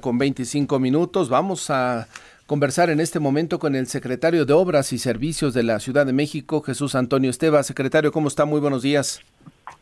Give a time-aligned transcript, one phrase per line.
[0.00, 1.28] con 25 minutos.
[1.28, 2.06] Vamos a
[2.46, 6.12] conversar en este momento con el secretario de Obras y Servicios de la Ciudad de
[6.12, 7.64] México, Jesús Antonio Esteva.
[7.64, 8.44] Secretario, ¿cómo está?
[8.44, 9.20] Muy buenos días.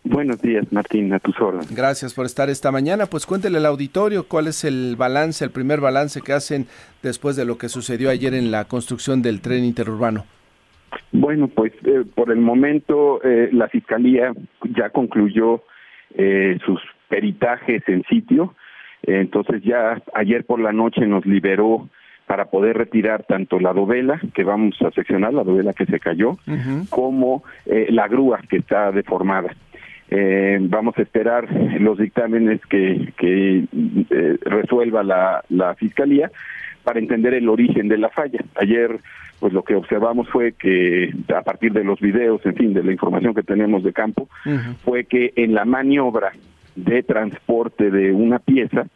[0.05, 1.71] Buenos días, Martín, a tus órdenes.
[1.77, 3.05] Gracias por estar esta mañana.
[3.05, 6.65] Pues cuéntele al auditorio cuál es el balance, el primer balance que hacen
[7.03, 10.25] después de lo que sucedió ayer en la construcción del tren interurbano.
[11.13, 14.33] Bueno, pues eh, por el momento eh, la Fiscalía
[14.75, 15.63] ya concluyó
[16.15, 16.81] eh, sus
[17.11, 18.55] peritajes en sitio
[19.03, 21.89] entonces ya ayer por la noche nos liberó
[22.27, 26.37] para poder retirar tanto la dovela que vamos a seccionar, la dovela que se cayó,
[26.91, 29.55] como eh, la grúa que está deformada.
[30.09, 31.49] Eh, vamos a esperar
[31.81, 33.65] los dictámenes que, que
[34.11, 36.31] eh, resuelva la, la fiscalía
[36.85, 38.41] para entender el origen de la falla.
[38.57, 38.99] Ayer,
[39.41, 42.93] pues lo que observamos fue que a partir de los videos, en fin, de la
[42.93, 44.29] información que tenemos de campo,
[44.85, 46.33] fue que en la maniobra
[46.77, 48.87] de transporte de una pieza,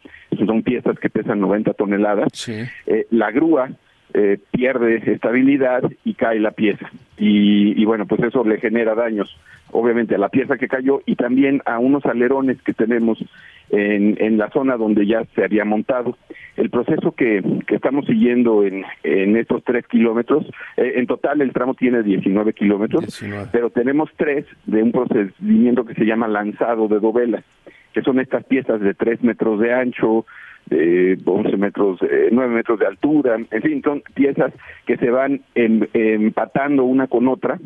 [0.47, 2.49] son piezas que pesan 90 toneladas,
[2.87, 3.71] eh, la grúa
[4.13, 6.91] eh, pierde estabilidad y cae la pieza.
[7.17, 9.37] Y, bueno, pues eso le genera daños,
[9.71, 13.23] obviamente, a la pieza que cayó y también a unos alerones que tenemos
[13.69, 16.17] en, en la zona donde ya se había montado.
[16.57, 21.53] El proceso que, que estamos siguiendo en, en estos tres kilómetros, eh, en total el
[21.53, 26.99] tramo tiene 19 kilómetros, pero tenemos tres de un procedimiento que se llama lanzado de
[26.99, 27.45] dovela
[27.93, 30.27] que son estas piezas de 3 metros de ancho,
[30.67, 34.53] de 11 metros, eh, 9 metros de altura, en fin, son piezas
[34.87, 37.59] que se van empatando una con otra,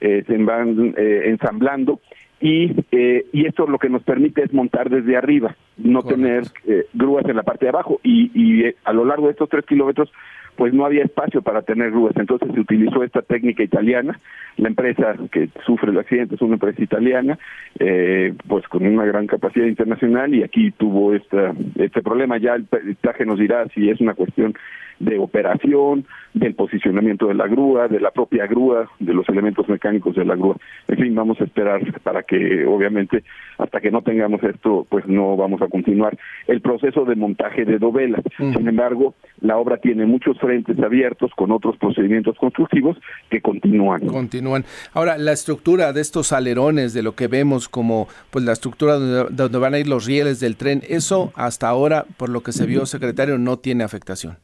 [0.00, 2.00] eh, se van eh, ensamblando
[2.40, 6.86] y, eh, y esto lo que nos permite es montar desde arriba, no tener eh,
[6.92, 8.00] grúas en la parte de abajo.
[8.02, 10.10] Y, y eh, a lo largo de estos tres kilómetros
[10.58, 14.18] pues no había espacio para tener grúas, entonces se utilizó esta técnica italiana,
[14.56, 17.38] la empresa que sufre el accidente es una empresa italiana,
[17.78, 20.34] eh, pues con una gran capacidad internacional.
[20.34, 22.66] Y aquí tuvo esta, este problema, ya el
[23.00, 24.54] traje nos dirá si es una cuestión
[24.98, 26.06] de operación,
[26.38, 30.36] del posicionamiento de la grúa, de la propia grúa, de los elementos mecánicos de la
[30.36, 30.56] grúa.
[30.86, 33.24] En fin, vamos a esperar para que, obviamente,
[33.58, 36.16] hasta que no tengamos esto, pues no vamos a continuar
[36.46, 38.22] el proceso de montaje de dovelas.
[38.36, 42.96] Sin embargo, la obra tiene muchos frentes abiertos con otros procedimientos constructivos
[43.30, 44.06] que continúan.
[44.06, 44.64] Continúan.
[44.94, 49.34] Ahora, la estructura de estos alerones, de lo que vemos como pues la estructura donde,
[49.34, 52.66] donde van a ir los rieles del tren, eso hasta ahora, por lo que se
[52.66, 54.36] vio, secretario, no tiene afectación.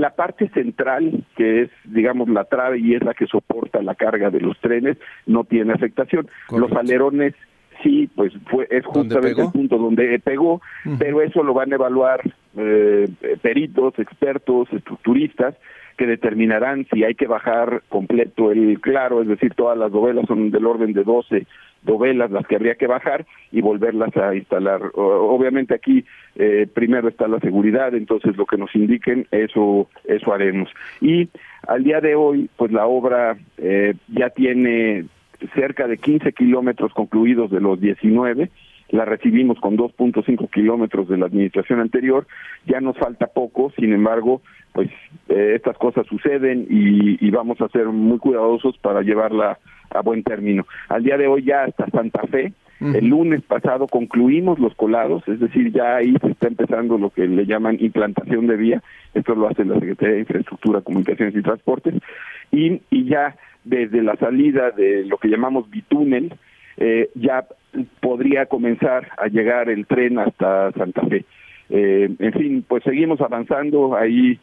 [0.00, 4.30] La parte central, que es, digamos, la trave y es la que soporta la carga
[4.30, 4.96] de los trenes,
[5.26, 6.28] no tiene afectación.
[6.46, 6.68] Correcto.
[6.68, 7.34] Los alerones
[7.82, 10.98] sí, pues fue es justamente el punto donde pegó, uh -huh.
[10.98, 12.20] pero eso lo van a evaluar
[12.56, 13.08] eh,
[13.42, 15.54] peritos, expertos, estructuristas,
[16.00, 20.50] que determinarán si hay que bajar completo el claro, es decir, todas las dovelas son
[20.50, 21.46] del orden de 12
[21.82, 24.80] dovelas las que habría que bajar y volverlas a instalar.
[24.94, 26.06] Obviamente aquí
[26.36, 30.70] eh, primero está la seguridad, entonces lo que nos indiquen, eso, eso haremos.
[31.02, 31.28] Y
[31.68, 35.04] al día de hoy, pues la obra eh, ya tiene
[35.54, 38.48] cerca de 15 kilómetros concluidos de los 19,
[38.90, 42.26] la recibimos con 2.5 kilómetros de la administración anterior,
[42.66, 44.42] ya nos falta poco, sin embargo,
[44.72, 44.90] pues
[45.28, 49.58] eh, estas cosas suceden y, y, vamos a ser muy cuidadosos para llevarla
[49.90, 50.66] a buen término.
[50.88, 55.38] Al día de hoy ya hasta Santa Fe, el lunes pasado concluimos los colados, es
[55.38, 59.48] decir, ya ahí se está empezando lo que le llaman implantación de vía, esto lo
[59.48, 61.94] hace la Secretaría de Infraestructura, Comunicaciones y Transportes,
[62.50, 66.32] y, y ya desde la salida de lo que llamamos bitúnel,
[66.80, 67.44] eh, ya
[68.00, 71.24] podría comenzar a llegar el tren hasta Santa Fe.
[71.68, 74.38] Eh, en fin, pues seguimos avanzando ahí.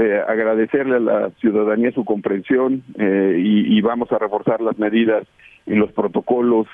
[0.00, 5.26] Eh, agradecerle a la ciudadanía su comprensión eh, y, y, vamos a reforzar las medidas
[5.66, 6.68] y los protocolos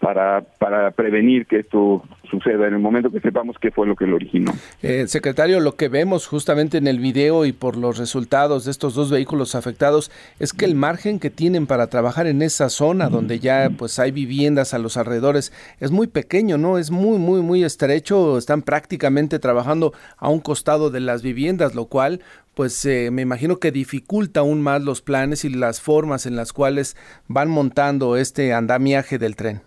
[0.00, 4.06] para, para prevenir que esto suceda en el momento que sepamos qué fue lo que
[4.06, 4.52] lo originó.
[4.82, 8.94] Eh, secretario, lo que vemos justamente en el video y por los resultados de estos
[8.94, 13.38] dos vehículos afectados es que el margen que tienen para trabajar en esa zona donde
[13.38, 16.78] ya pues hay viviendas a los alrededores es muy pequeño, ¿no?
[16.78, 21.86] Es muy, muy, muy estrecho, están prácticamente trabajando a un costado de las viviendas, lo
[21.86, 22.20] cual
[22.54, 26.54] pues eh, me imagino que dificulta aún más los planes y las formas en las
[26.54, 26.96] cuales
[27.28, 29.60] van montando este andamiaje del tren.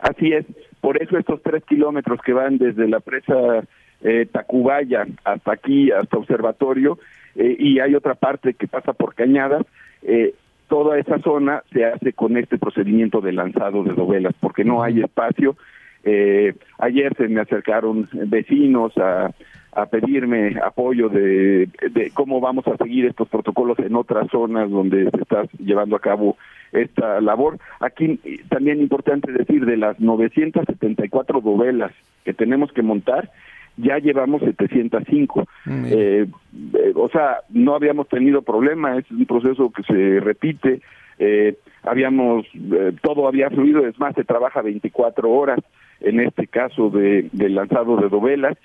[0.00, 0.44] Así es,
[0.80, 3.64] por eso estos tres kilómetros que van desde la presa
[4.02, 6.98] eh, Tacubaya hasta aquí, hasta Observatorio,
[7.34, 9.66] eh, y hay otra parte que pasa por Cañadas,
[10.02, 10.34] eh,
[10.68, 15.00] toda esa zona se hace con este procedimiento de lanzado de dovelas, porque no hay
[15.00, 15.56] espacio.
[16.04, 19.30] Eh, ayer se me acercaron vecinos a,
[19.76, 25.10] a pedirme apoyo de, de, cómo vamos a seguir estos protocolos en otras zonas donde
[25.10, 26.38] se está llevando a cabo
[26.72, 27.58] esta labor.
[27.80, 28.18] Aquí
[28.48, 31.92] también importante decir de las 974 dovelas
[32.24, 33.30] que tenemos que montar,
[33.76, 35.46] ya llevamos 705.
[35.66, 40.80] Eh, eh, o sea, no habíamos tenido problema, es un proceso que se repite.
[41.18, 45.60] Eh, habíamos, eh, todo había fluido, es más, se trabaja 24 horas
[46.00, 48.56] en este caso de, del lanzado de dovelas.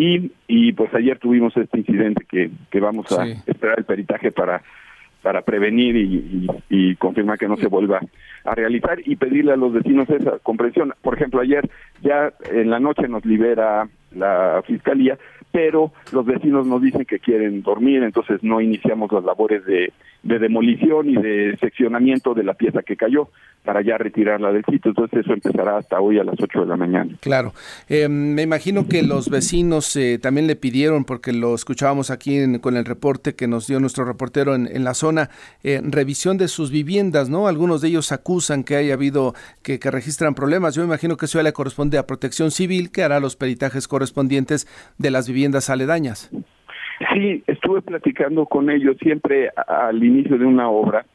[0.00, 4.62] Y, y pues ayer tuvimos este incidente que, que vamos a esperar el peritaje para
[5.22, 5.96] para prevenir
[6.70, 8.00] y, confirmar que no se vuelva
[8.44, 10.94] a realizar y pedirle a los vecinos esa comprensión.
[11.02, 11.68] Por ejemplo, ayer
[12.02, 15.18] ya en la noche nos libera la fiscalía,
[15.52, 19.92] pero los vecinos nos dicen que quieren dormir, entonces no iniciamos las labores de,
[20.28, 23.30] de demolición y de seccionamiento de la pieza que cayó
[23.64, 24.90] para ya retirarla del sitio.
[24.90, 27.12] Entonces eso empezará hasta hoy a las 8 de la mañana.
[27.20, 27.52] Claro.
[27.88, 32.76] Eh, me imagino que los vecinos eh, también le pidieron, porque lo escuchábamos aquí con
[32.76, 35.30] el reporte que nos dio nuestro reportero en, en la zona,
[35.64, 37.48] eh, revisión de sus viviendas, ¿no?
[37.48, 40.74] Algunos de ellos acusan que haya habido, que, que registran problemas.
[40.74, 43.88] Yo me imagino que eso ya le corresponde a Protección Civil, que hará los peritajes
[43.88, 44.66] correspondientes
[44.98, 46.30] de las viviendas aledañas.
[47.12, 51.06] Sí, estuve platicando con ellos siempre al inicio de una obra.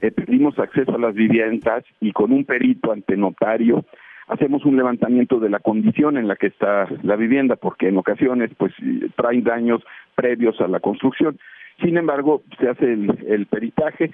[0.00, 3.84] Eh, pedimos acceso a las viviendas y con un perito ante notario
[4.28, 8.50] hacemos un levantamiento de la condición en la que está la vivienda, porque en ocasiones
[8.58, 8.74] pues
[9.16, 9.82] traen daños
[10.14, 11.38] previos a la construcción.
[11.82, 14.10] Sin embargo, se hace el peritaje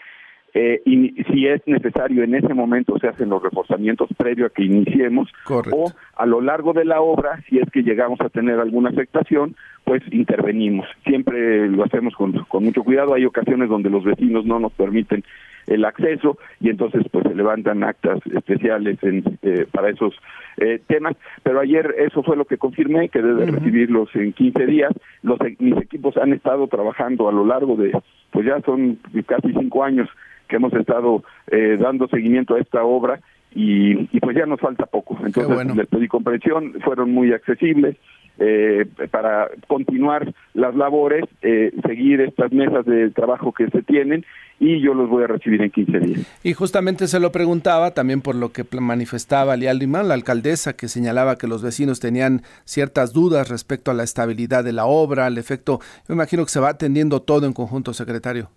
[0.54, 4.62] eh, y si es necesario en ese momento se hacen los reforzamientos previo a que
[4.62, 8.90] iniciemos o a lo largo de la obra si es que llegamos a tener alguna
[8.90, 10.86] afectación pues intervenimos.
[11.04, 13.14] Siempre lo hacemos con, con mucho cuidado.
[13.14, 15.22] Hay ocasiones donde los vecinos no nos permiten
[15.66, 20.14] el acceso y entonces pues se levantan actas especiales en, eh, para esos
[20.58, 21.16] eh, temas.
[21.42, 24.92] Pero ayer eso fue lo que confirmé que debe recibirlos en 15 días.
[25.22, 27.92] Los mis equipos han estado trabajando a lo largo de
[28.30, 30.08] pues ya son casi cinco años
[30.54, 33.18] que hemos estado eh, dando seguimiento a esta obra
[33.56, 35.18] y, pues ya nos falta poco.
[35.26, 37.96] Entonces les pedí comprensión, fueron muy accesibles
[38.38, 44.24] eh, para continuar las labores, eh, seguir estas mesas de trabajo que se tienen
[44.60, 46.40] y yo los voy a recibir en 15 días.
[46.44, 50.86] Y justamente se lo preguntaba también por lo que manifestaba Lial Imán, la alcaldesa, que
[50.86, 55.36] señalaba que los vecinos tenían ciertas dudas respecto a la estabilidad de la obra, al
[55.36, 58.50] efecto, me imagino que se va atendiendo todo en conjunto, secretario.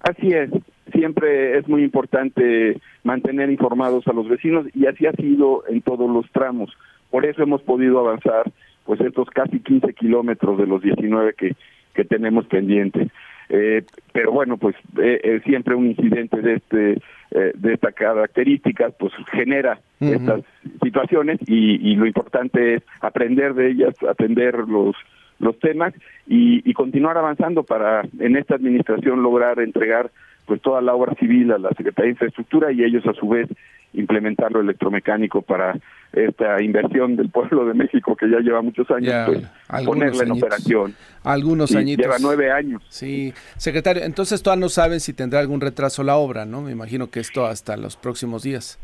[0.00, 0.50] Así es,
[0.92, 6.10] siempre es muy importante mantener informados a los vecinos y así ha sido en todos
[6.10, 6.76] los tramos.
[7.10, 8.50] Por eso hemos podido avanzar
[8.84, 11.54] pues estos casi 15 kilómetros de los 19 que,
[11.94, 13.08] que tenemos pendientes.
[13.50, 13.82] Eh,
[14.12, 16.92] pero bueno, pues eh, siempre un incidente de este
[17.30, 20.42] eh, de esta característica pues genera estas
[20.82, 24.96] situaciones y, y lo importante es aprender de ellas, atender los
[25.38, 25.94] los temas
[26.26, 30.10] y, y continuar avanzando para en esta administración lograr entregar
[30.48, 33.48] pues toda la obra civil a la Secretaría de Infraestructura y ellos a su vez
[33.92, 35.78] implementar lo electromecánico para
[36.12, 40.94] esta inversión del pueblo de México que ya lleva muchos años, pues, ponerla en operación.
[41.22, 42.04] Algunos añitos.
[42.04, 42.82] Lleva nueve años.
[42.88, 46.62] Sí, secretario, entonces todavía no saben si tendrá algún retraso la obra, ¿no?
[46.62, 48.78] Me imagino que esto hasta los próximos días.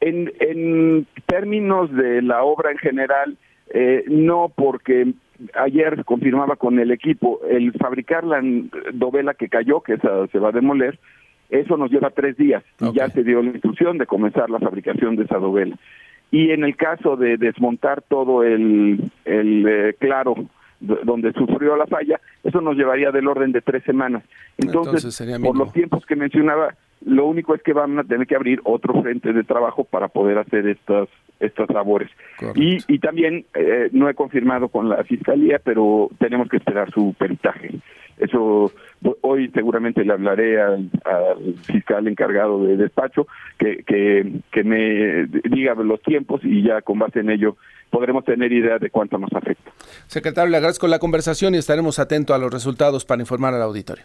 [0.00, 3.36] En, en términos de la obra en general,
[3.72, 5.12] eh, no, porque
[5.54, 8.42] ayer confirmaba con el equipo, el fabricar la
[8.92, 10.98] dovela que cayó, que esa se va a demoler,
[11.48, 15.16] eso nos lleva tres días y ya se dio la instrucción de comenzar la fabricación
[15.16, 15.76] de esa dovela.
[16.30, 20.36] Y en el caso de desmontar todo el, el eh, claro
[20.80, 24.22] donde sufrió la falla, eso nos llevaría del orden de tres semanas.
[24.56, 28.60] Entonces, por los tiempos que mencionaba, lo único es que van a tener que abrir
[28.64, 31.08] otro frente de trabajo para poder hacer estas
[31.40, 32.10] estas labores.
[32.54, 37.14] Y, y también eh, no he confirmado con la fiscalía, pero tenemos que esperar su
[37.18, 37.80] peritaje.
[38.18, 38.70] Eso
[39.22, 40.90] hoy seguramente le hablaré al,
[41.62, 43.26] fiscal encargado de despacho
[43.58, 47.56] que, que, que me diga los tiempos y ya con base en ello
[47.88, 49.72] podremos tener idea de cuánto nos afecta.
[50.06, 54.04] Secretario, le agradezco la conversación y estaremos atentos a los resultados para informar al auditorio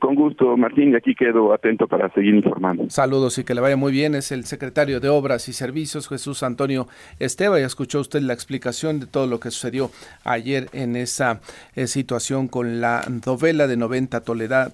[0.00, 2.90] con gusto, Martín, y aquí quedo atento para seguir informando.
[2.90, 4.16] Saludos y que le vaya muy bien.
[4.16, 6.88] Es el secretario de Obras y Servicios, Jesús Antonio
[7.20, 7.60] Esteba.
[7.60, 9.90] Ya escuchó usted la explicación de todo lo que sucedió
[10.24, 11.40] ayer en esa
[11.76, 14.20] eh, situación con la dovela de 90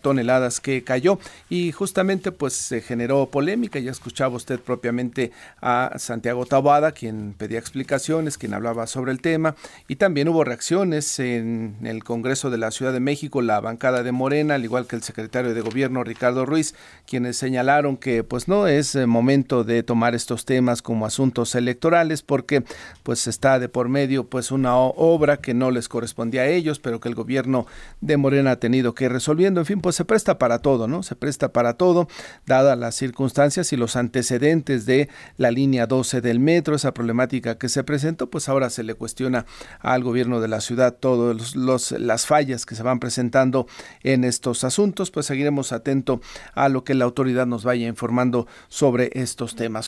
[0.01, 1.19] toneladas que cayó.
[1.51, 3.79] Y justamente pues se generó polémica.
[3.81, 9.55] Ya escuchaba usted propiamente a Santiago Tabada, quien pedía explicaciones, quien hablaba sobre el tema.
[9.87, 14.13] Y también hubo reacciones en el Congreso de la Ciudad de México, la bancada de
[14.13, 16.75] Morena, al igual que el secretario de Gobierno Ricardo Ruiz,
[17.07, 22.23] quienes señalaron que pues no es eh, momento de tomar estos temas como asuntos electorales
[22.23, 22.65] porque
[23.03, 27.01] pues está de por medio pues una obra que no les correspondía a ellos, pero
[27.01, 27.67] que el gobierno
[28.01, 29.61] de Morena ha tenido que ir resolviendo.
[29.61, 31.03] En fin, pues se presta para todo, ¿no?
[31.03, 32.09] Se presta para todo,
[32.47, 37.69] dadas las circunstancias y los antecedentes de la línea 12 del metro, esa problemática que
[37.69, 39.47] se presentó, pues ahora se le cuestiona
[39.81, 43.67] al gobierno de la ciudad todas los, las fallas que se van presentando
[44.03, 44.65] en estos
[45.11, 46.21] pues seguiremos atento
[46.55, 49.83] a lo que la autoridad nos vaya informando sobre estos temas.